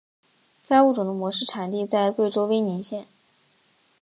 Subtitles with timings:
[0.67, 3.05] 该物种的模式产地在贵州威宁县。